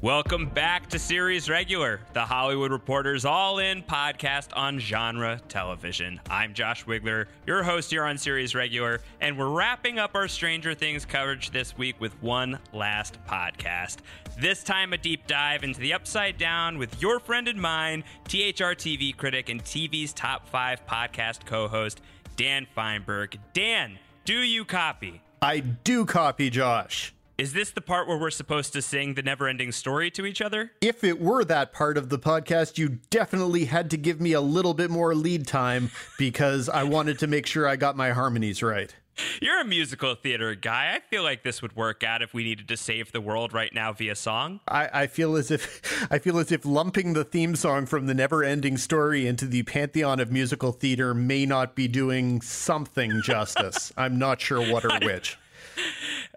[0.00, 6.20] Welcome back to Series Regular, the Hollywood Reporters All In podcast on genre television.
[6.30, 10.72] I'm Josh Wigler, your host here on Series Regular, and we're wrapping up our Stranger
[10.72, 13.96] Things coverage this week with one last podcast.
[14.38, 18.76] This time, a deep dive into the upside down with your friend and mine, THR
[18.78, 22.02] TV critic and TV's top five podcast co host,
[22.36, 23.36] Dan Fienberg.
[23.52, 25.22] Dan, do you copy?
[25.42, 27.12] I do copy Josh.
[27.38, 30.42] Is this the part where we're supposed to sing the never ending story to each
[30.42, 30.72] other?
[30.80, 34.40] If it were that part of the podcast, you definitely had to give me a
[34.40, 38.60] little bit more lead time because I wanted to make sure I got my harmonies
[38.60, 38.92] right.
[39.40, 40.96] You're a musical theater guy.
[40.96, 43.72] I feel like this would work out if we needed to save the world right
[43.72, 44.58] now via song.
[44.66, 48.14] I, I feel as if I feel as if lumping the theme song from the
[48.14, 53.92] never ending story into the pantheon of musical theater may not be doing something justice.
[53.96, 55.38] I'm not sure what or which.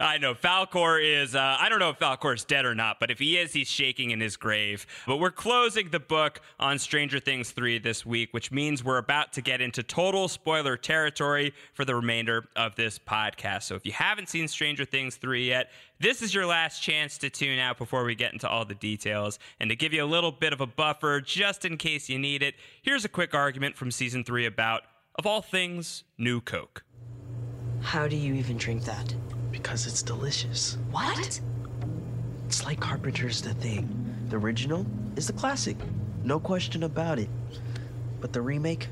[0.01, 1.35] I know Falkor is.
[1.35, 3.67] Uh, I don't know if Falkor is dead or not, but if he is, he's
[3.67, 4.87] shaking in his grave.
[5.05, 9.31] But we're closing the book on Stranger Things 3 this week, which means we're about
[9.33, 13.63] to get into total spoiler territory for the remainder of this podcast.
[13.63, 17.29] So if you haven't seen Stranger Things 3 yet, this is your last chance to
[17.29, 19.37] tune out before we get into all the details.
[19.59, 22.41] And to give you a little bit of a buffer, just in case you need
[22.41, 24.81] it, here's a quick argument from season 3 about,
[25.19, 26.83] of all things, New Coke.
[27.81, 29.13] How do you even drink that?
[29.51, 30.77] Because it's delicious.
[30.91, 31.41] What?
[32.47, 33.87] It's like Carpenter's The Thing.
[34.29, 34.85] The original
[35.15, 35.77] is the classic,
[36.23, 37.29] no question about it.
[38.19, 38.87] But the remake?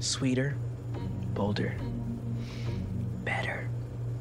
[0.00, 0.56] Sweeter,
[1.34, 1.74] bolder,
[3.24, 3.68] better.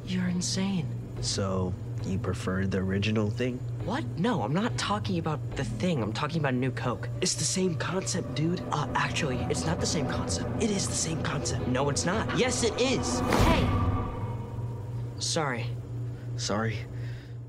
[0.06, 0.88] You're insane.
[1.22, 1.74] So,
[2.10, 3.60] you prefer the original thing?
[3.86, 4.04] What?
[4.18, 6.02] No, I'm not talking about the thing.
[6.02, 7.10] I'm talking about New Coke.
[7.22, 8.62] It's the same concept, dude.
[8.72, 10.62] Uh, actually, it's not the same concept.
[10.62, 11.68] It is the same concept.
[11.68, 12.38] No, it's not.
[12.38, 13.20] Yes, it is.
[13.20, 13.68] Hey!
[15.20, 15.66] Sorry.
[16.38, 16.78] Sorry.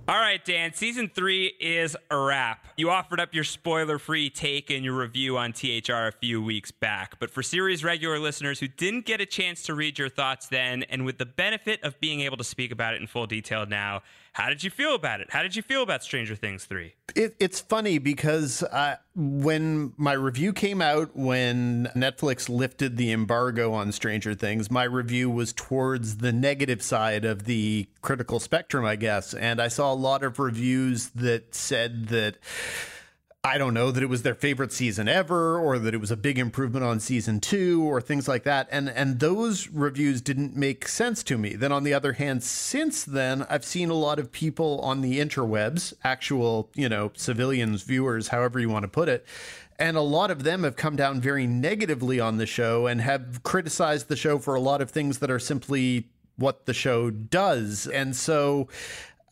[0.09, 2.67] All right, Dan, season three is a wrap.
[2.77, 6.73] You offered up your spoiler free take in your review on THR a few weeks
[6.73, 7.21] back.
[7.21, 10.83] But for series regular listeners who didn't get a chance to read your thoughts then,
[10.91, 14.03] and with the benefit of being able to speak about it in full detail now,
[14.33, 15.31] how did you feel about it?
[15.31, 16.95] How did you feel about Stranger Things 3?
[17.15, 23.75] It, it's funny because uh, when my review came out, when Netflix lifted the embargo
[23.75, 28.97] on Stranger Things, my review was towards the negative side of the critical spectrum, I
[28.97, 29.35] guess.
[29.35, 32.39] And I saw a lot of reviews that said that.
[33.45, 36.17] I don't know that it was their favorite season ever or that it was a
[36.17, 40.87] big improvement on season 2 or things like that and and those reviews didn't make
[40.87, 41.57] sense to me.
[41.57, 45.19] Then on the other hand since then I've seen a lot of people on the
[45.19, 49.27] interwebs, actual, you know, civilians, viewers, however you want to put it,
[49.77, 53.43] and a lot of them have come down very negatively on the show and have
[53.43, 57.89] criticized the show for a lot of things that are simply what the show does.
[57.89, 58.69] And so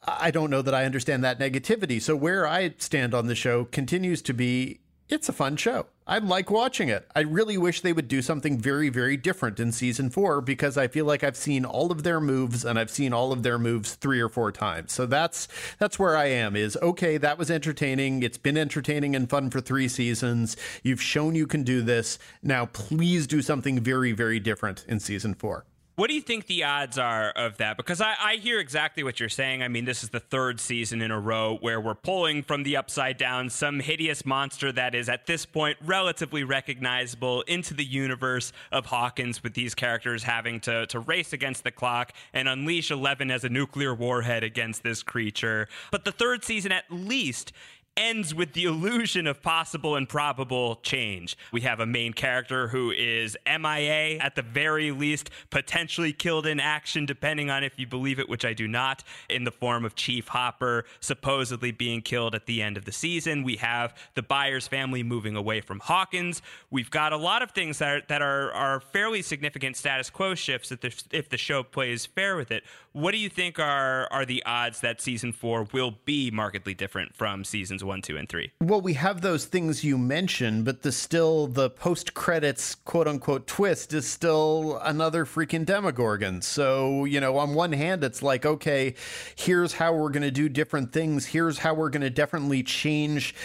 [0.06, 2.00] I don't know that I understand that negativity.
[2.00, 4.80] So where I stand on the show continues to be
[5.10, 5.86] it's a fun show.
[6.06, 7.08] I like watching it.
[7.16, 10.86] I really wish they would do something very, very different in season four because I
[10.86, 13.96] feel like I've seen all of their moves and I've seen all of their moves
[13.96, 14.92] three or four times.
[14.92, 16.54] So that's that's where I am.
[16.54, 17.16] Is okay.
[17.18, 18.22] That was entertaining.
[18.22, 20.56] It's been entertaining and fun for three seasons.
[20.84, 22.20] You've shown you can do this.
[22.40, 25.64] Now, please do something very, very different in season four.
[26.00, 27.76] What do you think the odds are of that?
[27.76, 29.62] Because I, I, hear exactly what you're saying.
[29.62, 32.78] I mean, this is the third season in a row where we're pulling from the
[32.78, 38.50] upside down some hideous monster that is at this point relatively recognizable into the universe
[38.72, 43.30] of Hawkins, with these characters having to, to race against the clock and unleash Eleven
[43.30, 45.68] as a nuclear warhead against this creature.
[45.90, 47.52] But the third season, at least,
[47.96, 51.36] ends with the illusion of possible and probable change.
[51.52, 56.60] We have a main character who is MIA at the very least, potentially killed in
[56.60, 59.94] action, depending on if you believe it, which I do not, in the form of
[59.94, 63.42] Chief Hopper supposedly being killed at the end of the season.
[63.42, 66.42] We have the Byers family moving away from Hawkins.
[66.70, 70.34] We've got a lot of things that are, that are, are fairly significant status quo
[70.34, 72.64] shifts if the, if the show plays fair with it.
[72.92, 77.14] What do you think are, are the odds that season four will be markedly different
[77.14, 78.50] from seasons one, two, and three?
[78.60, 83.46] Well, we have those things you mentioned, but the still the post credits quote unquote
[83.46, 86.42] twist is still another freaking Demogorgon.
[86.42, 88.96] So, you know, on one hand, it's like, okay,
[89.36, 91.26] here's how we're going to do different things.
[91.26, 93.36] Here's how we're going to definitely change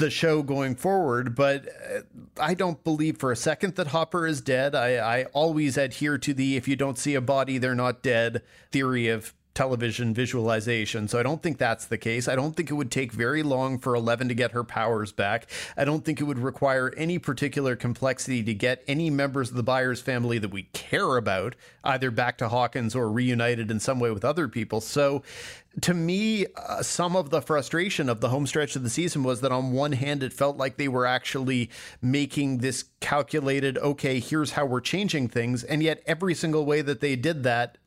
[0.00, 2.00] the show going forward, but uh,
[2.40, 4.74] I don't believe for a second that Hopper is dead.
[4.74, 8.42] I, I always adhere to the if you don't see a body, they're not dead
[8.72, 11.08] theory of television visualization.
[11.08, 12.28] So I don't think that's the case.
[12.28, 15.50] I don't think it would take very long for Eleven to get her powers back.
[15.76, 19.62] I don't think it would require any particular complexity to get any members of the
[19.62, 24.10] Byers family that we care about either back to Hawkins or reunited in some way
[24.10, 24.80] with other people.
[24.80, 25.22] So
[25.82, 29.40] to me, uh, some of the frustration of the home stretch of the season was
[29.40, 31.70] that on one hand, it felt like they were actually
[32.02, 35.62] making this calculated, okay, here's how we're changing things.
[35.64, 37.78] And yet every single way that they did that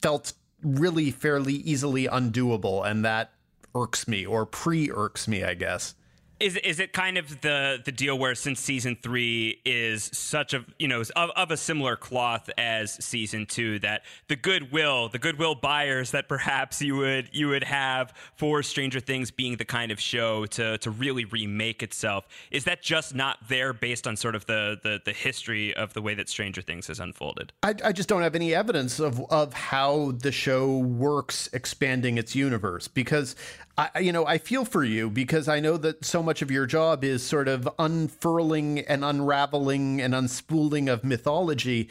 [0.00, 0.32] felt
[0.62, 3.32] really fairly easily undoable, and that
[3.74, 5.94] irks me or pre irks me, I guess
[6.42, 10.64] is is it kind of the the deal where since season three is such a
[10.78, 15.54] you know of, of a similar cloth as season two that the goodwill the goodwill
[15.54, 20.00] Byers that perhaps you would you would have for Stranger Things being the kind of
[20.00, 24.44] show to to really remake itself is that just not there based on sort of
[24.46, 27.52] the the, the history of the way that Stranger Things has unfolded?
[27.62, 32.34] I, I just don't have any evidence of of how the show works expanding its
[32.34, 33.36] universe because
[33.78, 36.66] I, you know, I feel for you because I know that so much of your
[36.66, 41.88] job is sort of unfurling and unraveling and unspooling of mythology.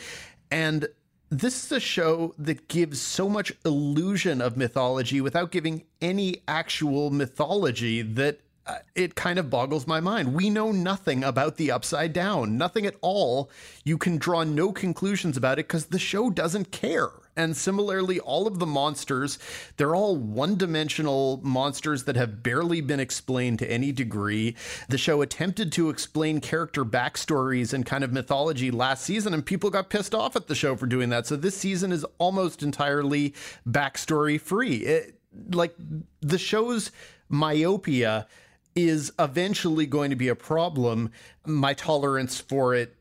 [0.51, 0.88] And
[1.31, 7.10] this is a show that gives so much illusion of mythology without giving any actual
[7.10, 10.36] mythology that uh, it kind of boggles my mind.
[10.36, 13.50] We know nothing about the upside down, nothing at all.
[13.84, 17.10] You can draw no conclusions about it because the show doesn't care.
[17.36, 19.39] And similarly, all of the monsters,
[19.78, 24.56] they're all one dimensional monsters that have barely been explained to any degree.
[24.89, 29.69] The show attempted to explain character backstories and kind of mythology last season, and people
[29.69, 31.25] got pissed off at the show for doing that.
[31.25, 33.34] So this season is almost entirely
[33.68, 34.77] backstory free.
[34.77, 35.18] It,
[35.51, 35.74] like
[36.19, 36.92] the show's
[37.30, 38.27] myopia
[38.75, 41.12] is eventually going to be a problem.
[41.45, 42.95] My tolerance for it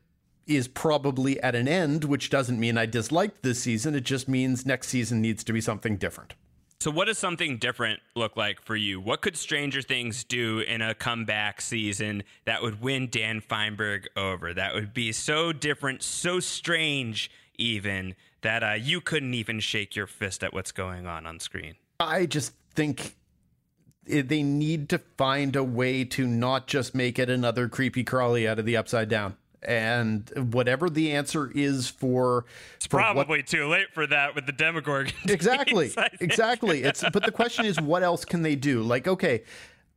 [0.47, 3.95] is probably at an end, which doesn't mean I disliked this season.
[3.95, 6.33] It just means next season needs to be something different.
[6.79, 8.99] So, what does something different look like for you?
[8.99, 14.51] What could Stranger Things do in a comeback season that would win Dan Fienberg over?
[14.51, 17.29] That would be so different, so strange,
[17.59, 21.75] even that uh, you couldn't even shake your fist at what's going on on screen.
[21.99, 23.15] I just think
[24.05, 28.57] they need to find a way to not just make it another creepy crawly out
[28.57, 33.67] of the upside down and whatever the answer is for it's for probably what, too
[33.67, 38.25] late for that with the demogorgon exactly exactly it's but the question is what else
[38.25, 39.43] can they do like okay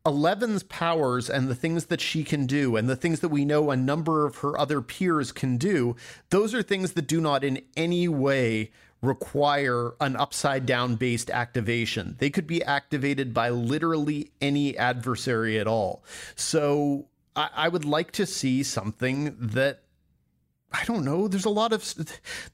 [0.06, 3.70] Eleven's powers and the things that she can do, and the things that we know
[3.70, 5.96] a number of her other peers can do,
[6.28, 8.70] those are things that do not in any way
[9.00, 12.16] require an upside down based activation.
[12.19, 16.05] They could be activated by literally any adversary at all.
[16.34, 19.81] So I, I would like to see something that
[20.72, 21.28] I don't know.
[21.28, 21.94] There's a lot of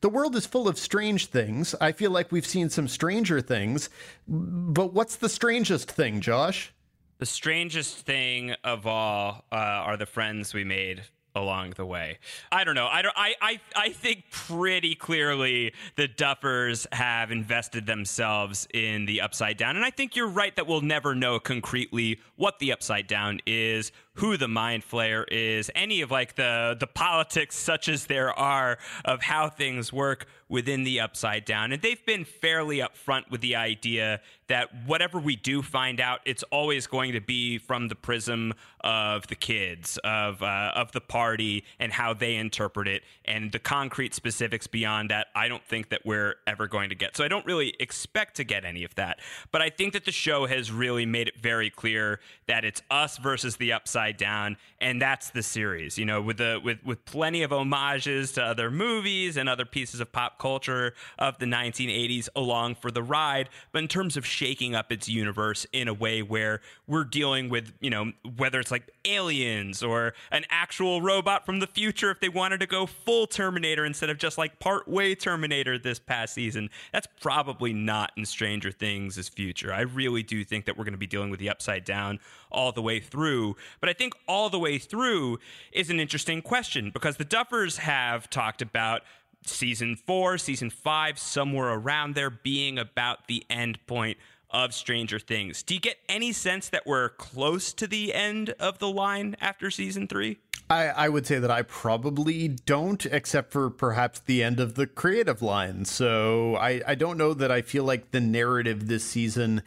[0.03, 1.75] the world is full of strange things.
[1.81, 3.89] I feel like we've seen some stranger things,
[4.29, 6.73] but what's the strangest thing, Josh?
[7.19, 11.03] The strangest thing of all uh, are the friends we made
[11.35, 12.19] along the way.
[12.51, 12.87] I don't know.
[12.87, 13.15] I don't.
[13.17, 13.61] I, I.
[13.77, 19.91] I think pretty clearly the Duffers have invested themselves in the Upside Down, and I
[19.91, 24.49] think you're right that we'll never know concretely what the Upside Down is, who the
[24.49, 29.49] Mind Flayer is, any of like the the politics such as there are of how
[29.49, 34.69] things work within the Upside Down, and they've been fairly upfront with the idea that
[34.85, 39.37] whatever we do find out, it's always going to be from the prism of the
[39.37, 44.67] kids, of uh, of the party, and how they interpret it, and the concrete specifics
[44.67, 45.29] beyond that.
[45.35, 47.17] I don't think that we're ever going to get.
[47.17, 49.21] So I don't really expect to get any of that.
[49.53, 53.17] But I think that the show has really made it very clear that it's us
[53.19, 55.99] versus the upside Upside Down, and that's the series.
[55.99, 60.01] You know, with the with with plenty of homages to other movies and other pieces
[60.01, 63.49] of pop culture of the 1980s along for the ride.
[63.73, 67.73] But in terms of shaking up its universe in a way where we're dealing with,
[67.81, 72.29] you know, whether it's like aliens or an actual robot from the future, if they
[72.29, 76.71] wanted to go full Terminator instead of just like part way Terminator this past season,
[76.93, 79.73] that's probably not in Stranger Things' future.
[79.73, 82.19] I really do think that we're going to be dealing with the upside down
[82.51, 83.57] all the way through.
[83.81, 85.41] But I think all the way through
[85.73, 89.03] is an interesting question because the Duffers have talked about
[89.45, 94.17] season four, season five, somewhere around there being about the end point
[94.49, 95.65] of Stranger Things.
[95.65, 99.73] Do you get any sense that we're close to the end of the line after
[99.73, 100.39] season three?
[100.69, 104.87] I, I, would say that I probably don't, except for perhaps the end of the
[104.87, 105.85] creative line.
[105.85, 109.63] So I, I don't know that I feel like the narrative this season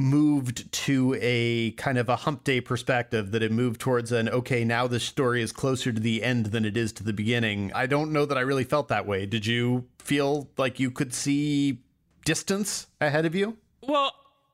[0.00, 4.64] moved to a kind of a hump day perspective that it moved towards an okay
[4.64, 7.70] now the story is closer to the end than it is to the beginning.
[7.74, 9.26] I don't know that i really felt that way.
[9.26, 11.82] Did you feel like you could see
[12.24, 13.56] distance ahead of you?
[13.82, 14.12] Well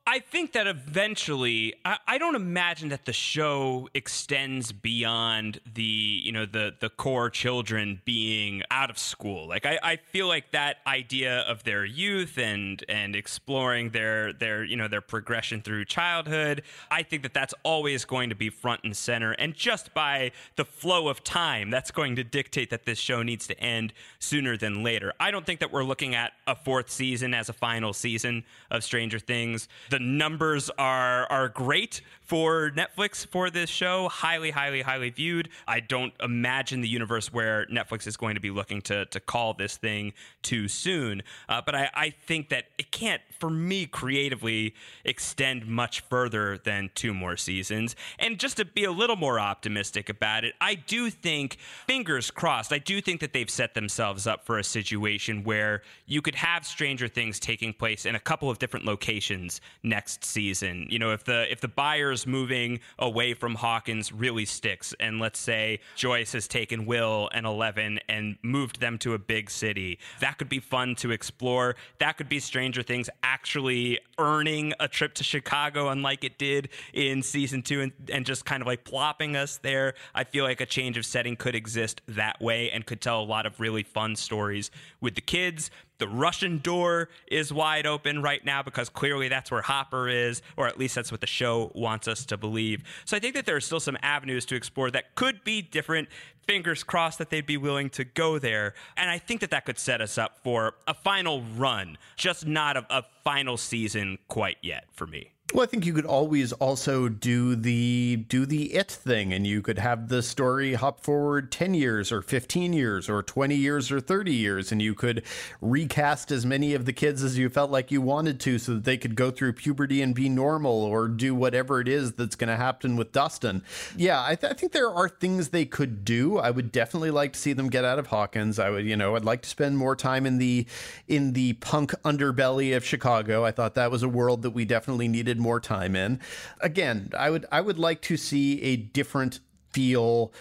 [0.08, 6.30] I think that eventually, I, I, don't imagine that the show extends beyond the, you
[6.30, 9.48] know, the the core children being out of school.
[9.48, 14.62] Like I, I feel like that idea of their youth and and exploring their their
[14.62, 16.62] you know their progression through childhood.
[16.88, 20.64] I think that that's always going to be front and center, and just by the
[20.64, 24.84] flow of time, that's going to dictate that this show needs to end sooner than
[24.84, 25.12] later.
[25.18, 28.84] I don't think that we're looking at a fourth season as a final season of
[28.84, 29.66] Stranger Things.
[29.90, 34.08] The the numbers are are great for Netflix for this show.
[34.08, 35.48] Highly, highly, highly viewed.
[35.66, 39.54] I don't imagine the universe where Netflix is going to be looking to to call
[39.54, 40.12] this thing
[40.42, 41.22] too soon.
[41.48, 44.74] Uh, but I, I think that it can't, for me, creatively
[45.04, 47.96] extend much further than two more seasons.
[48.18, 52.72] And just to be a little more optimistic about it, I do think, fingers crossed,
[52.72, 56.66] I do think that they've set themselves up for a situation where you could have
[56.66, 60.86] Stranger Things taking place in a couple of different locations next season.
[60.90, 64.94] You know, if the if the Byers moving away from Hawkins really sticks.
[65.00, 69.48] And let's say Joyce has taken Will and Eleven and moved them to a big
[69.50, 69.98] city.
[70.20, 71.76] That could be fun to explore.
[71.98, 77.22] That could be Stranger Things actually earning a trip to Chicago, unlike it did in
[77.22, 79.94] season two, and, and just kind of like plopping us there.
[80.14, 83.24] I feel like a change of setting could exist that way and could tell a
[83.24, 85.70] lot of really fun stories with the kids.
[85.98, 90.66] The Russian door is wide open right now because clearly that's where Hopper is, or
[90.66, 92.82] at least that's what the show wants us to believe.
[93.04, 96.08] So I think that there are still some avenues to explore that could be different.
[96.46, 98.74] Fingers crossed that they'd be willing to go there.
[98.96, 102.76] And I think that that could set us up for a final run, just not
[102.76, 105.32] a, a final season quite yet for me.
[105.54, 109.62] Well, I think you could always also do the do the it thing and you
[109.62, 114.00] could have the story hop forward 10 years or 15 years or 20 years or
[114.00, 115.22] 30 years and you could
[115.60, 118.82] recast as many of the kids as you felt like you wanted to so that
[118.82, 122.48] they could go through puberty and be normal or do whatever it is that's going
[122.48, 123.62] to happen with Dustin.
[123.96, 126.38] Yeah, I, th- I think there are things they could do.
[126.38, 128.58] I would definitely like to see them get out of Hawkins.
[128.58, 130.66] I would, you know, I'd like to spend more time in the
[131.06, 133.44] in the punk underbelly of Chicago.
[133.44, 136.20] I thought that was a world that we definitely needed more time in.
[136.60, 139.40] Again, I would I would like to see a different
[139.70, 140.32] feel,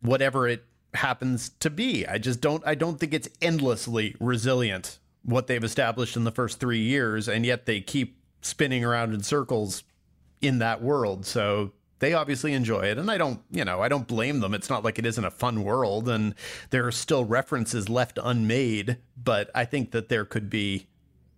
[0.00, 2.06] whatever it happens to be.
[2.06, 6.60] I just don't I don't think it's endlessly resilient what they've established in the first
[6.60, 9.82] three years, and yet they keep spinning around in circles
[10.40, 11.26] in that world.
[11.26, 14.70] So they obviously enjoy it and i don't you know i don't blame them it's
[14.70, 16.34] not like it isn't a fun world and
[16.70, 20.86] there are still references left unmade but i think that there could be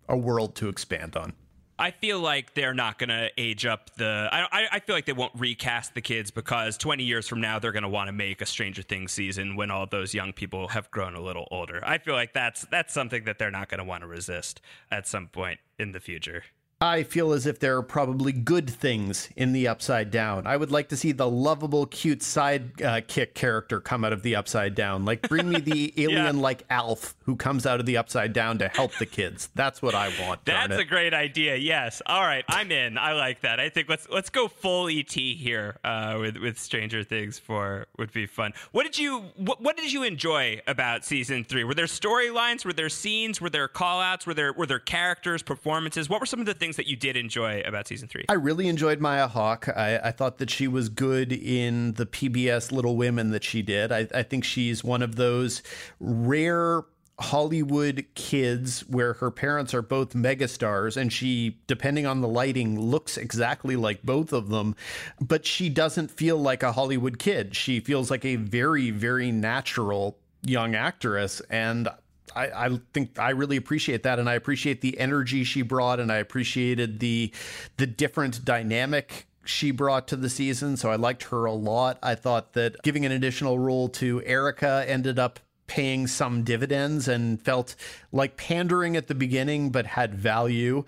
[0.08, 1.32] a world to expand on
[1.80, 4.28] I feel like they're not going to age up the.
[4.30, 7.72] I, I feel like they won't recast the kids because 20 years from now they're
[7.72, 10.90] going to want to make a Stranger Things season when all those young people have
[10.90, 11.80] grown a little older.
[11.82, 14.60] I feel like that's that's something that they're not going to want to resist
[14.90, 16.44] at some point in the future.
[16.82, 20.46] I feel as if there are probably good things in the Upside Down.
[20.46, 24.22] I would like to see the lovable, cute side uh, kick character come out of
[24.22, 25.04] the Upside Down.
[25.04, 26.78] Like, bring me the alien like yeah.
[26.78, 29.50] Alf who comes out of the Upside Down to help the kids.
[29.54, 30.46] That's what I want.
[30.46, 31.56] That's a great idea.
[31.56, 32.00] Yes.
[32.06, 32.96] All right, I'm in.
[32.96, 33.60] I like that.
[33.60, 38.10] I think let's let's go full ET here uh, with with Stranger Things four would
[38.10, 38.54] be fun.
[38.72, 41.62] What did you what, what did you enjoy about season three?
[41.62, 42.64] Were there storylines?
[42.64, 43.38] Were there scenes?
[43.38, 44.26] Were there callouts?
[44.26, 46.08] Were there were there characters, performances?
[46.08, 48.24] What were some of the things things that you did enjoy about season three?
[48.28, 49.68] I really enjoyed Maya Hawke.
[49.68, 53.90] I, I thought that she was good in the PBS Little Women that she did.
[53.90, 55.62] I, I think she's one of those
[55.98, 56.82] rare
[57.18, 63.18] Hollywood kids where her parents are both megastars and she, depending on the lighting, looks
[63.18, 64.74] exactly like both of them,
[65.20, 67.54] but she doesn't feel like a Hollywood kid.
[67.54, 71.42] She feels like a very, very natural young actress.
[71.50, 71.88] And
[72.34, 76.10] I, I, think I really appreciate that, and I appreciate the energy she brought, and
[76.12, 77.32] I appreciated the
[77.76, 80.76] the different dynamic she brought to the season.
[80.76, 81.98] So I liked her a lot.
[82.02, 87.40] I thought that giving an additional role to Erica ended up paying some dividends and
[87.40, 87.76] felt
[88.10, 90.84] like pandering at the beginning, but had value.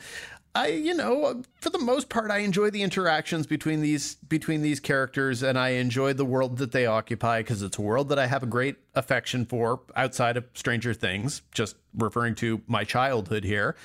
[0.54, 4.80] I, you know, for the most part, I enjoy the interactions between these between these
[4.80, 8.26] characters, and I enjoy the world that they occupy because it's a world that I
[8.26, 11.40] have a great affection for outside of Stranger Things.
[11.52, 13.76] Just referring to my childhood here,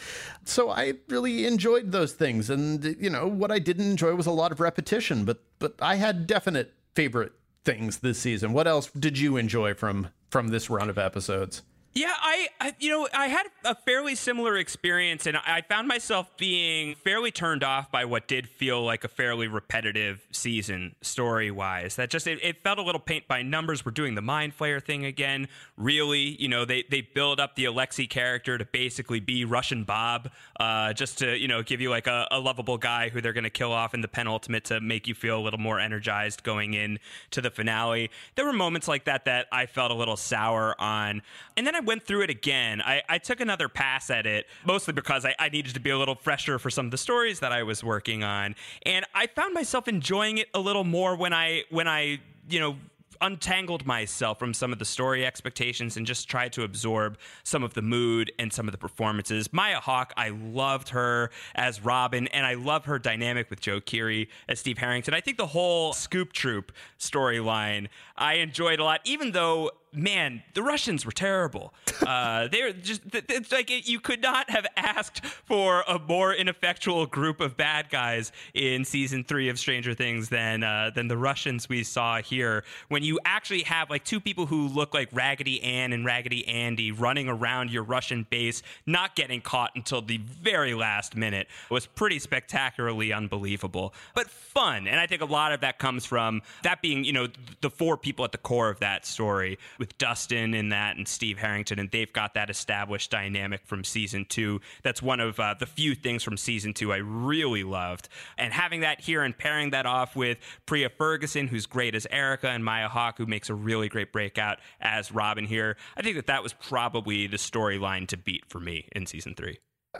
[0.43, 2.49] so I really enjoyed those things.
[2.49, 5.95] And you know, what I didn't enjoy was a lot of repetition, but but I
[5.95, 7.31] had definite favorite
[7.63, 8.51] things this season.
[8.51, 11.61] What else did you enjoy from from this run of episodes?
[11.97, 16.29] Yeah, I, I, you know, I had a fairly similar experience, and I found myself
[16.37, 21.95] being fairly turned off by what did feel like a fairly repetitive season story wise.
[21.95, 23.83] That just it, it, felt a little paint by numbers.
[23.83, 25.47] We're doing the mind flayer thing again.
[25.75, 30.29] Really, you know, they they build up the Alexei character to basically be Russian Bob,
[30.59, 33.43] uh, just to you know give you like a, a lovable guy who they're going
[33.43, 36.75] to kill off in the penultimate to make you feel a little more energized going
[36.75, 36.99] in
[37.31, 38.11] to the finale.
[38.35, 41.23] There were moments like that that I felt a little sour on,
[41.55, 42.81] and then I went through it again.
[42.81, 45.97] I, I took another pass at it, mostly because I, I needed to be a
[45.97, 48.55] little fresher for some of the stories that I was working on.
[48.85, 52.75] And I found myself enjoying it a little more when I when I, you know,
[53.21, 57.73] untangled myself from some of the story expectations and just tried to absorb some of
[57.73, 59.51] the mood and some of the performances.
[59.51, 64.27] Maya Hawke, I loved her as Robin, and I love her dynamic with Joe Keery
[64.47, 65.13] as Steve Harrington.
[65.13, 70.63] I think the whole Scoop Troop storyline I enjoyed a lot, even though man, the
[70.63, 71.73] Russians were terrible.
[72.05, 77.05] Uh, they're just, it's like it, you could not have asked for a more ineffectual
[77.05, 81.69] group of bad guys in season three of Stranger Things than, uh, than the Russians
[81.69, 82.63] we saw here.
[82.89, 86.91] When you actually have like two people who look like Raggedy Ann and Raggedy Andy
[86.91, 92.19] running around your Russian base, not getting caught until the very last minute was pretty
[92.19, 94.87] spectacularly unbelievable, but fun.
[94.87, 97.27] And I think a lot of that comes from that being, you know,
[97.61, 101.37] the four people at the core of that story with Dustin in that and Steve
[101.37, 104.61] Harrington, and they've got that established dynamic from season two.
[104.83, 108.09] That's one of uh, the few things from season two I really loved.
[108.37, 112.49] And having that here and pairing that off with Priah Ferguson, who's great as Erica,
[112.49, 116.27] and Maya Hawke, who makes a really great breakout as Robin here, I think that
[116.27, 119.57] that was probably the storyline to beat for me in season three.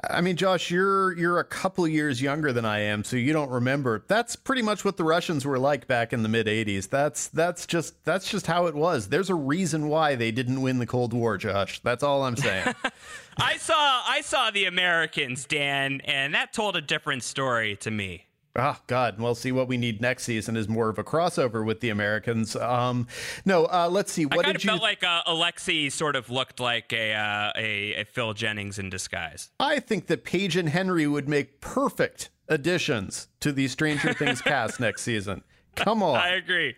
[0.10, 3.50] I mean, Josh, you're you're a couple years younger than I am, so you don't
[3.50, 4.04] remember.
[4.08, 6.90] That's pretty much what the Russians were like back in the mid '80s.
[6.90, 9.10] That's that's just that's just how it was.
[9.10, 11.80] There's a reason why they didn't win the Cold War, Josh.
[11.80, 12.76] That's all I'm saying.
[13.38, 18.27] I saw I saw the Americans, Dan, and that told a different story to me.
[18.58, 19.20] Oh God!
[19.20, 22.56] Well, see what we need next season is more of a crossover with the Americans.
[22.56, 23.08] Um,
[23.46, 24.26] no, uh, let's see.
[24.26, 24.70] What I did you?
[24.72, 28.90] Felt like uh, Alexei sort of looked like a, uh, a, a Phil Jennings in
[28.90, 29.52] disguise.
[29.60, 34.80] I think that Paige and Henry would make perfect additions to the Stranger Things cast
[34.80, 35.44] next season.
[35.76, 36.16] Come on.
[36.16, 36.76] I agree.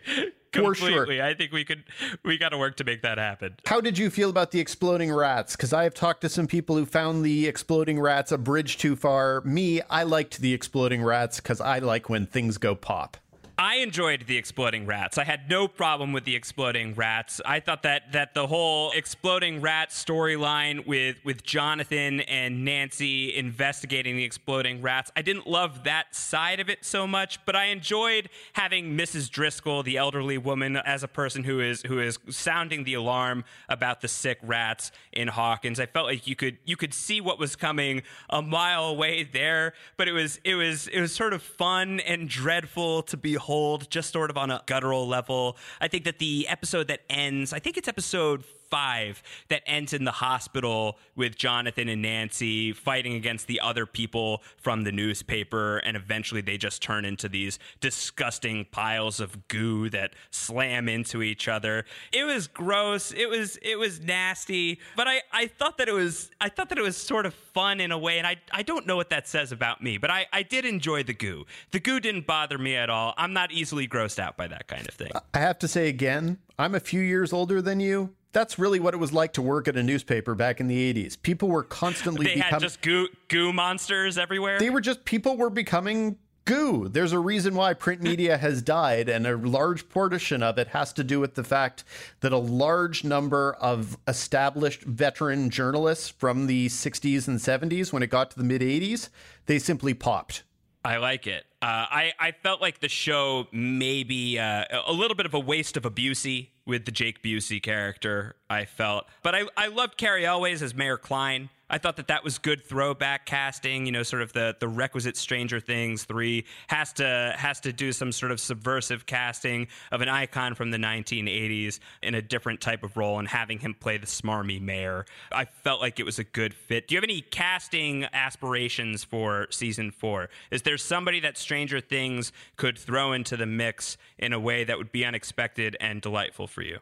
[0.51, 1.17] Completely.
[1.17, 1.25] Sure.
[1.25, 1.83] I think we could
[2.23, 3.55] we got to work to make that happen.
[3.65, 5.55] How did you feel about the exploding rats?
[5.55, 8.95] Because I have talked to some people who found the exploding rats a bridge too
[8.95, 9.41] far.
[9.41, 13.17] Me, I liked the exploding rats because I like when things go pop.
[13.59, 15.17] I enjoyed the exploding rats.
[15.17, 17.41] I had no problem with the exploding rats.
[17.45, 24.15] I thought that that the whole exploding rat storyline with with Jonathan and Nancy investigating
[24.15, 28.29] the exploding rats, I didn't love that side of it so much, but I enjoyed
[28.53, 29.29] having Mrs.
[29.29, 33.99] Driscoll, the elderly woman, as a person who is who is sounding the alarm about
[33.99, 35.81] the sick rats in Hawkins.
[35.81, 39.73] I felt like you could you could see what was coming a mile away there,
[39.97, 43.89] but it was it was it was sort of fun and dreadful to be hold
[43.89, 45.57] just sort of on a guttural level.
[45.81, 50.03] I think that the episode that ends, I think it's episode five that ends in
[50.03, 55.77] the hospital with Jonathan and Nancy fighting against the other people from the newspaper.
[55.77, 61.47] And eventually they just turn into these disgusting piles of goo that slam into each
[61.47, 61.85] other.
[62.11, 63.11] It was gross.
[63.11, 66.77] It was, it was nasty, but I, I thought that it was, I thought that
[66.77, 68.17] it was sort of fun in a way.
[68.17, 71.03] And I, I don't know what that says about me, but I, I did enjoy
[71.03, 71.45] the goo.
[71.71, 73.13] The goo didn't bother me at all.
[73.17, 75.11] I'm not easily grossed out by that kind of thing.
[75.33, 78.93] I have to say again, I'm a few years older than you that's really what
[78.93, 81.21] it was like to work at a newspaper back in the 80s.
[81.21, 84.59] People were constantly they becoming had just goo goo monsters everywhere.
[84.59, 86.17] They were just people were becoming
[86.49, 86.89] goo.
[86.89, 88.07] There's a reason why print hmm.
[88.07, 91.83] media has died, and a large portion of it has to do with the fact
[92.21, 98.07] that a large number of established veteran journalists from the 60s and 70s, when it
[98.07, 99.09] got to the mid 80s,
[99.45, 100.43] they simply popped.
[100.83, 101.45] I like it.
[101.61, 105.75] Uh, I I felt like the show maybe uh, a little bit of a waste
[105.75, 108.35] of a Busey with the Jake Busey character.
[108.49, 111.49] I felt, but I I loved Cary Elwes as Mayor Kline.
[111.69, 113.85] I thought that that was good throwback casting.
[113.85, 117.91] You know, sort of the the requisite Stranger Things three has to has to do
[117.91, 122.83] some sort of subversive casting of an icon from the 1980s in a different type
[122.83, 125.05] of role, and having him play the smarmy mayor.
[125.31, 126.87] I felt like it was a good fit.
[126.87, 130.29] Do you have any casting aspirations for season four?
[130.51, 134.77] Is there somebody that Stranger Things could throw into the mix in a way that
[134.77, 136.79] would be unexpected and delightful for you?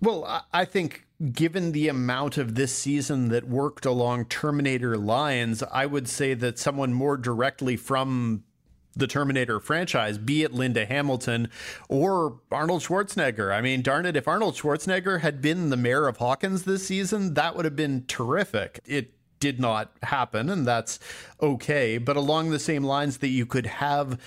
[0.00, 5.86] Well, I think given the amount of this season that worked along Terminator lines, I
[5.86, 8.44] would say that someone more directly from
[8.94, 11.48] the Terminator franchise, be it Linda Hamilton
[11.88, 13.54] or Arnold Schwarzenegger.
[13.54, 17.34] I mean, darn it, if Arnold Schwarzenegger had been the mayor of Hawkins this season,
[17.34, 18.80] that would have been terrific.
[18.84, 20.98] It did not happen, and that's
[21.40, 21.98] okay.
[21.98, 24.20] But along the same lines that you could have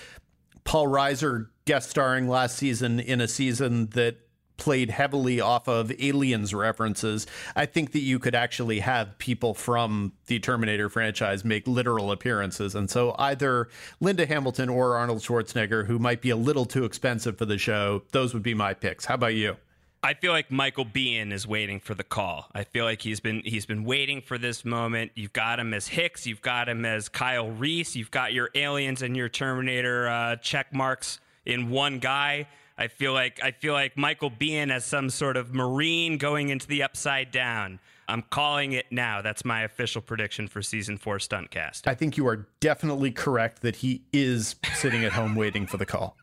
[0.64, 4.18] Paul Reiser guest starring last season in a season that
[4.56, 10.12] played heavily off of aliens references, I think that you could actually have people from
[10.26, 12.74] the Terminator franchise make literal appearances.
[12.74, 13.68] And so either
[14.00, 18.02] Linda Hamilton or Arnold Schwarzenegger, who might be a little too expensive for the show,
[18.12, 19.04] those would be my picks.
[19.04, 19.56] How about you?
[20.02, 22.48] I feel like Michael Biehn is waiting for the call.
[22.54, 25.10] I feel like he's been he's been waiting for this moment.
[25.16, 29.02] You've got him as Hicks, you've got him as Kyle Reese, you've got your aliens
[29.02, 32.46] and your Terminator uh, check marks in one guy.
[32.78, 36.66] I feel like I feel like Michael Biehn as some sort of marine going into
[36.66, 37.78] the upside down.
[38.08, 39.20] I'm calling it now.
[39.20, 41.88] That's my official prediction for season four stuntcast.
[41.88, 45.86] I think you are definitely correct that he is sitting at home waiting for the
[45.86, 46.16] call.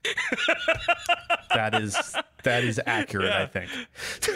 [1.53, 3.27] that is that is accurate.
[3.27, 3.43] Yeah.
[3.43, 3.69] I think.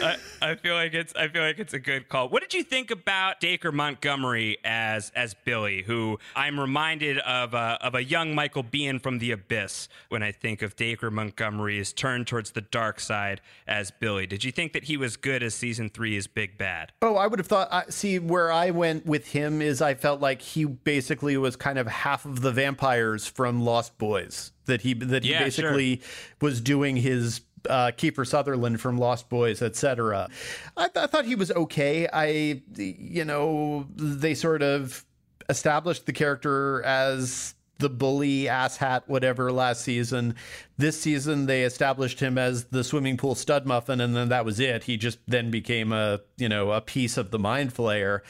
[0.02, 2.28] I, I, feel like it's I feel like it's a good call.
[2.28, 5.82] What did you think about Dacre Montgomery as as Billy?
[5.82, 10.32] Who I'm reminded of uh, of a young Michael Biehn from The Abyss when I
[10.32, 14.26] think of Dacre Montgomery's turn towards the dark side as Billy.
[14.26, 16.92] Did you think that he was good as season three is Big Bad?
[17.02, 17.68] Oh, I would have thought.
[17.70, 21.78] I, see, where I went with him is I felt like he basically was kind
[21.78, 24.52] of half of the vampires from Lost Boys.
[24.66, 26.06] That he that he yeah, basically sure.
[26.42, 30.28] was doing his uh, Kiefer Sutherland from Lost Boys, etc.
[30.76, 32.08] I, th- I thought he was okay.
[32.12, 35.04] I, you know, they sort of
[35.48, 40.34] established the character as the bully, asshat, whatever last season.
[40.76, 44.58] This season, they established him as the swimming pool stud muffin, and then that was
[44.58, 44.84] it.
[44.84, 48.20] He just then became a you know a piece of the mind flayer.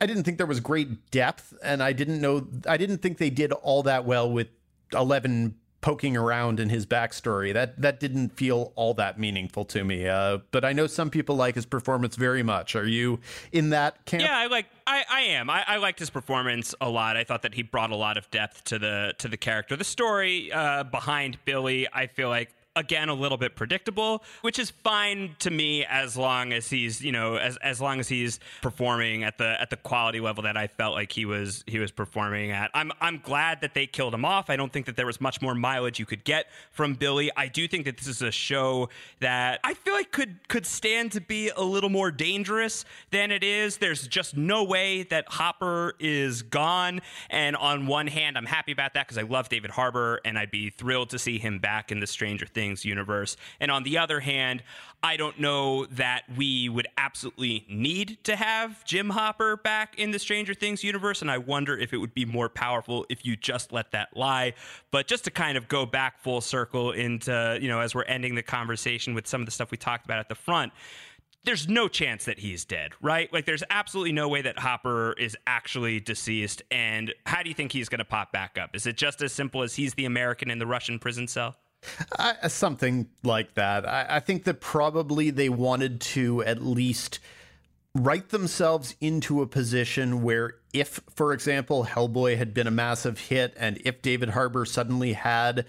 [0.00, 2.46] I didn't think there was great depth, and I didn't know.
[2.66, 4.48] I didn't think they did all that well with
[4.92, 5.56] eleven
[5.86, 7.52] poking around in his backstory.
[7.52, 10.08] That that didn't feel all that meaningful to me.
[10.08, 12.74] Uh, but I know some people like his performance very much.
[12.74, 13.20] Are you
[13.52, 14.24] in that camp?
[14.24, 14.66] Yeah, I like.
[14.84, 15.48] I, I am.
[15.48, 17.16] I, I liked his performance a lot.
[17.16, 19.76] I thought that he brought a lot of depth to the to the character.
[19.76, 24.70] The story uh, behind Billy, I feel like again a little bit predictable, which is
[24.70, 29.24] fine to me as long as he's you know as as long as he's performing
[29.24, 32.50] at the at the quality level that I felt like he was he was performing
[32.50, 32.70] at.
[32.74, 34.50] I'm I'm glad that they killed him off.
[34.50, 37.30] I don't think that there was much more mileage you could get from Billy.
[37.36, 41.12] I do think that this is a show that I feel like could could stand
[41.12, 43.78] to be a little more dangerous than it is.
[43.78, 47.00] There's just no way that Hopper is gone.
[47.30, 50.50] And on one hand, I'm happy about that because I love David Harbour and I'd
[50.50, 53.36] be thrilled to see him back in the Stranger Things Things universe.
[53.60, 54.64] And on the other hand,
[55.00, 60.18] I don't know that we would absolutely need to have Jim Hopper back in the
[60.18, 61.22] Stranger Things universe.
[61.22, 64.54] And I wonder if it would be more powerful if you just let that lie.
[64.90, 68.34] But just to kind of go back full circle into, you know, as we're ending
[68.34, 70.72] the conversation with some of the stuff we talked about at the front
[71.44, 73.32] there's no chance that he's dead, right?
[73.32, 76.60] Like, there's absolutely no way that Hopper is actually deceased.
[76.72, 78.74] And how do you think he's going to pop back up?
[78.74, 81.54] Is it just as simple as he's the American in the Russian prison cell?
[82.18, 83.88] I, uh, something like that.
[83.88, 87.18] I, I think that probably they wanted to at least
[87.94, 93.54] write themselves into a position where if, for example, Hellboy had been a massive hit
[93.56, 95.64] and if David Harbour suddenly had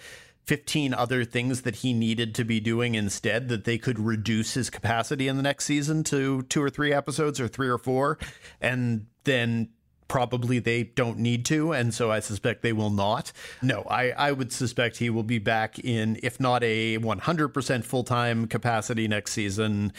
[0.48, 4.70] 15 other things that he needed to be doing instead, that they could reduce his
[4.70, 8.18] capacity in the next season to two or three episodes or three or four,
[8.62, 9.70] and then
[10.08, 13.32] probably they don't need to, and so I suspect they will not.
[13.62, 18.04] No, I, I would suspect he will be back in, if not a 100% full
[18.04, 19.94] time capacity next season,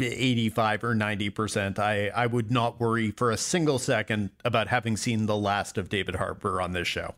[0.00, 1.78] 85 or 90%.
[1.78, 5.88] I, I would not worry for a single second about having seen the last of
[5.88, 7.14] David Harbour on this show.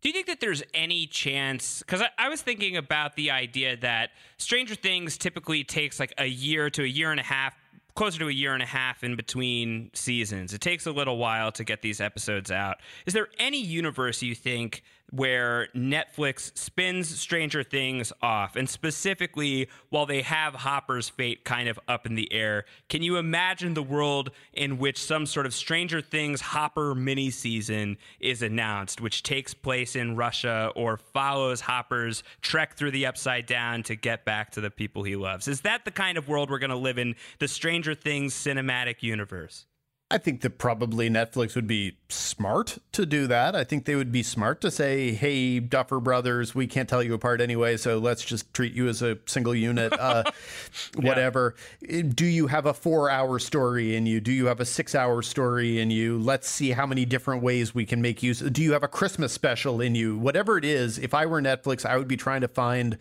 [0.00, 1.78] Do you think that there's any chance?
[1.78, 6.26] Because I, I, was thinking about the idea that Stranger Things typically takes like a
[6.26, 7.54] year to a year and a half
[7.94, 10.54] closer to a year and a half in between seasons.
[10.54, 12.78] It takes a little while to get these episodes out.
[13.06, 18.56] Is there any universe you think where Netflix spins Stranger Things off?
[18.56, 23.18] And specifically, while they have Hopper's fate kind of up in the air, can you
[23.18, 29.00] imagine the world in which some sort of Stranger Things Hopper mini season is announced,
[29.00, 34.24] which takes place in Russia or follows Hopper's trek through the upside down to get
[34.24, 35.46] back to the people he loves?
[35.46, 39.02] Is that the kind of world we're going to live in, the Stranger Things cinematic
[39.02, 39.66] universe?
[40.12, 43.56] I think that probably Netflix would be smart to do that.
[43.56, 47.14] I think they would be smart to say, "Hey, Duffer Brothers, we can't tell you
[47.14, 50.24] apart anyway, so let's just treat you as a single unit." Uh,
[50.96, 51.54] whatever.
[51.80, 52.02] Yeah.
[52.02, 54.20] Do you have a four-hour story in you?
[54.20, 56.18] Do you have a six-hour story in you?
[56.18, 58.40] Let's see how many different ways we can make use.
[58.40, 60.18] Do you have a Christmas special in you?
[60.18, 62.98] Whatever it is, if I were Netflix, I would be trying to find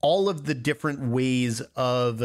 [0.00, 2.22] all of the different ways of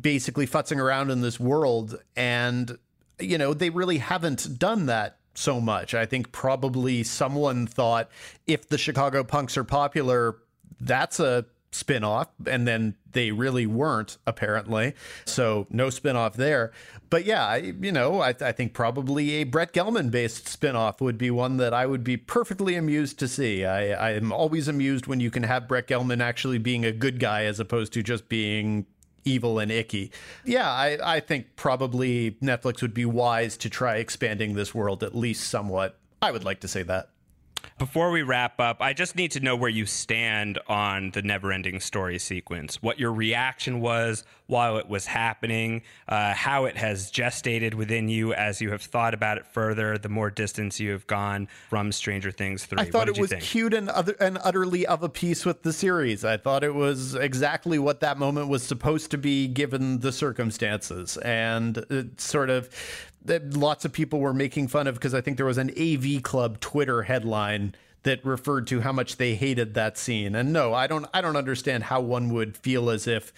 [0.00, 2.78] basically futzing around in this world and
[3.18, 5.94] you know, they really haven't done that so much.
[5.94, 8.08] I think probably someone thought
[8.46, 10.36] if the Chicago punks are popular,
[10.80, 14.94] that's a spin-off and then they really weren't apparently.
[15.24, 16.70] So no spin-off there.
[17.10, 21.18] But yeah I, you know I, I think probably a brett gelman based spin-off would
[21.18, 23.66] be one that i would be perfectly amused to see.
[23.66, 27.58] I'm always amused when you can have brett gelman actually being a good guy as
[27.58, 28.86] opposed to just being
[29.24, 30.10] evil and icky.
[30.44, 35.14] Yeah, I, I think probably Netflix would be wise to try expanding this world at
[35.14, 35.98] least somewhat.
[36.22, 37.10] I would like to say that.
[37.78, 41.52] Before we wrap up, I just need to know where you stand on the never
[41.52, 47.10] ending story sequence, what your reaction was while it was happening, uh, how it has
[47.10, 51.06] gestated within you as you have thought about it further, the more distance you have
[51.06, 52.80] gone from Stranger Things 3.
[52.80, 53.42] I thought it was think?
[53.42, 56.24] cute and, other, and utterly of a piece with the series.
[56.24, 61.16] I thought it was exactly what that moment was supposed to be given the circumstances.
[61.18, 62.68] And it sort of
[63.24, 66.22] that lots of people were making fun of because I think there was an AV
[66.22, 70.34] Club Twitter headline that referred to how much they hated that scene.
[70.34, 73.32] And no, I don't I don't understand how one would feel as if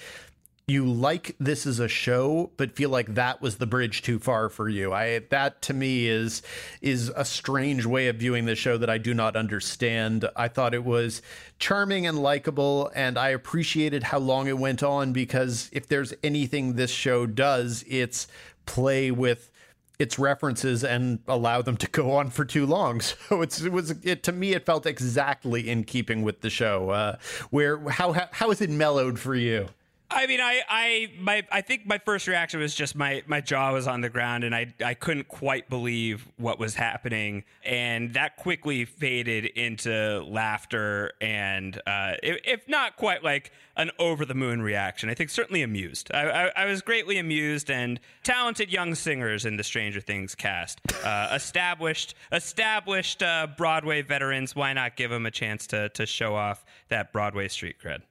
[0.68, 4.49] you like this as a show but feel like that was the bridge too far
[4.49, 4.92] for you.
[4.92, 6.42] I that to me is
[6.83, 10.29] is a strange way of viewing the show that I do not understand.
[10.35, 11.22] I thought it was
[11.61, 16.75] charming and likable and I appreciated how long it went on because if there's anything
[16.75, 18.27] this show does, it's
[18.66, 19.53] play with
[19.98, 23.00] its references and allow them to go on for too long.
[23.28, 26.90] So it's it was it to me it felt exactly in keeping with the show.
[26.90, 27.16] Uh,
[27.50, 29.68] where how how is it mellowed for you?
[30.09, 33.73] I mean, I, I, my, I think my first reaction was just my, my jaw
[33.73, 38.37] was on the ground, and I, I couldn't quite believe what was happening, and that
[38.37, 45.11] quickly faded into laughter, and uh, if, not quite like an over the moon reaction,
[45.11, 46.11] I think certainly amused.
[46.14, 50.81] I, I, I, was greatly amused, and talented young singers in the Stranger Things cast,
[51.05, 54.55] uh, established, established uh, Broadway veterans.
[54.55, 58.03] Why not give them a chance to, to show off that Broadway street cred?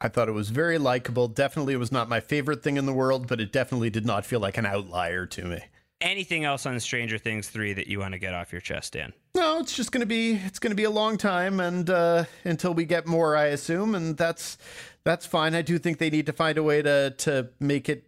[0.00, 1.28] I thought it was very likable.
[1.28, 4.26] Definitely, it was not my favorite thing in the world, but it definitely did not
[4.26, 5.60] feel like an outlier to me.
[6.02, 9.14] Anything else on Stranger Things three that you want to get off your chest, Dan?
[9.34, 12.84] No, it's just gonna be it's gonna be a long time, and uh, until we
[12.84, 14.58] get more, I assume, and that's
[15.04, 15.54] that's fine.
[15.54, 18.04] I do think they need to find a way to to make it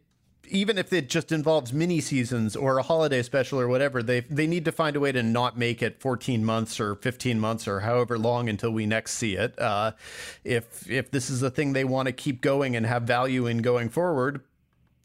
[0.51, 4.47] even if it just involves mini seasons or a holiday special or whatever, they they
[4.47, 7.81] need to find a way to not make it 14 months or 15 months or
[7.81, 9.59] however long until we next see it.
[9.59, 9.93] Uh,
[10.45, 13.59] if if this is a thing they want to keep going and have value in
[13.59, 14.43] going forward,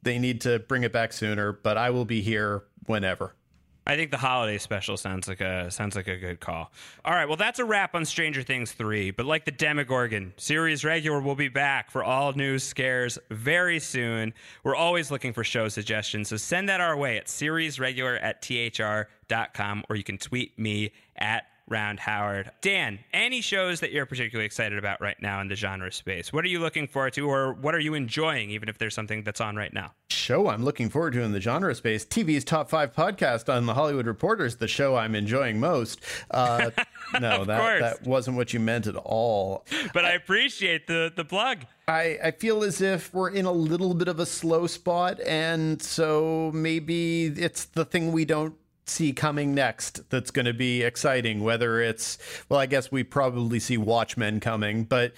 [0.01, 1.51] they need to bring it back sooner.
[1.51, 3.35] But I will be here whenever.
[3.85, 6.71] I think the holiday special sounds like a sounds like a good call.
[7.03, 10.85] All right, well that's a wrap on Stranger Things 3, but like the Demogorgon, series
[10.85, 14.33] regular will be back for all news scares very soon.
[14.63, 19.83] We're always looking for show suggestions, so send that our way at seriesregular at thr.com
[19.89, 22.51] or you can tweet me at Round Howard.
[22.61, 26.33] Dan, any shows that you're particularly excited about right now in the genre space?
[26.33, 29.23] What are you looking forward to, or what are you enjoying, even if there's something
[29.23, 29.93] that's on right now?
[30.09, 33.73] Show I'm looking forward to in the genre space TV's Top 5 podcast on The
[33.73, 35.99] Hollywood Reporters, the show I'm enjoying most.
[36.31, 36.71] Uh,
[37.19, 39.65] no, that, that wasn't what you meant at all.
[39.93, 41.65] But I, I appreciate the, the plug.
[41.87, 45.81] I, I feel as if we're in a little bit of a slow spot, and
[45.81, 51.43] so maybe it's the thing we don't see coming next that's going to be exciting
[51.43, 52.17] whether it's
[52.49, 55.13] well i guess we probably see watchmen coming but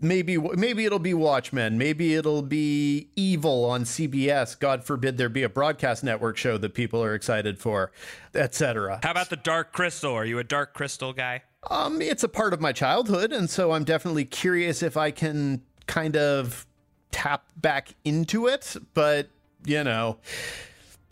[0.00, 1.78] maybe maybe it'll be watchmen.
[1.78, 6.74] Maybe it'll be evil on cbs god forbid there be a broadcast network show that
[6.74, 7.92] people are excited for
[8.34, 10.14] etc how about the dark crystal?
[10.14, 11.42] Are you a dark crystal guy?
[11.70, 15.62] Um, it's a part of my childhood, and so I'm definitely curious if I can
[15.86, 16.66] kind of
[17.10, 18.76] tap back into it.
[18.94, 19.28] But
[19.64, 20.18] you know,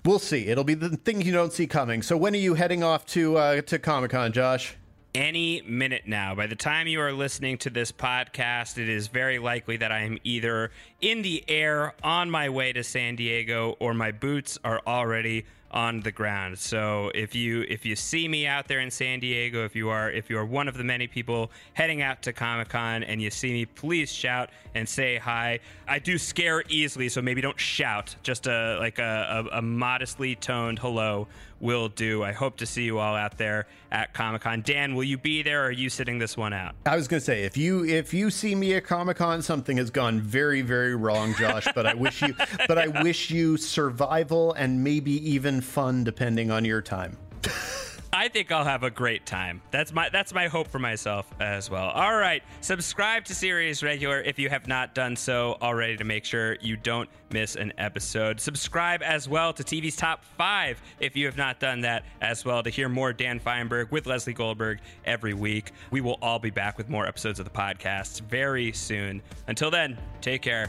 [0.04, 0.48] we'll see.
[0.48, 2.02] It'll be the thing you don't see coming.
[2.02, 4.76] So when are you heading off to uh, to Comic Con, Josh?
[5.14, 6.34] any minute now.
[6.34, 10.00] By the time you are listening to this podcast, it is very likely that I
[10.00, 14.80] am either in the air on my way to San Diego or my boots are
[14.86, 16.58] already on the ground.
[16.58, 20.10] So if you if you see me out there in San Diego, if you are
[20.10, 23.30] if you are one of the many people heading out to Comic Con and you
[23.30, 25.60] see me, please shout and say hi.
[25.88, 28.14] I do scare easily, so maybe don't shout.
[28.22, 31.28] Just a like a, a, a modestly toned hello
[31.62, 32.22] will do.
[32.22, 34.60] I hope to see you all out there at Comic Con.
[34.60, 36.74] Dan, will you be there or are you sitting this one out?
[36.84, 39.90] I was gonna say if you if you see me at Comic Con, something has
[39.90, 41.66] gone very very wrong, Josh.
[41.74, 42.34] but I wish you
[42.68, 47.16] but I wish you survival and maybe even fun depending on your time.
[48.14, 49.62] I think I'll have a great time.
[49.70, 51.88] That's my that's my hope for myself as well.
[51.88, 56.26] All right, subscribe to Series Regular if you have not done so already to make
[56.26, 58.38] sure you don't miss an episode.
[58.38, 62.62] Subscribe as well to TV's Top 5 if you have not done that as well
[62.62, 65.72] to hear more Dan Fienberg with Lesley Goldberg every week.
[65.90, 69.22] We will all be back with more episodes of the podcast very soon.
[69.46, 70.68] Until then, take care.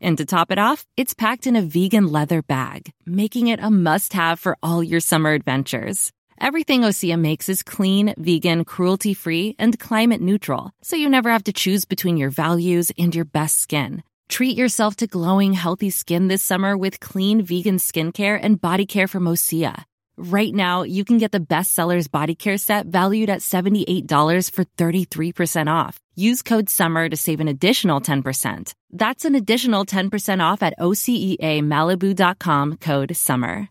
[0.00, 3.70] And to top it off, it's packed in a vegan leather bag, making it a
[3.70, 6.10] must have for all your summer adventures.
[6.40, 11.44] Everything Osea makes is clean, vegan, cruelty free, and climate neutral, so you never have
[11.44, 14.02] to choose between your values and your best skin.
[14.30, 19.08] Treat yourself to glowing, healthy skin this summer with clean vegan skincare and body care
[19.08, 19.84] from Osea.
[20.22, 25.66] Right now, you can get the bestsellers body care set valued at $78 for 33%
[25.66, 25.98] off.
[26.14, 28.74] Use code SUMMER to save an additional 10%.
[28.90, 33.70] That's an additional 10% off at OSEAMalibu.com code SUMMER.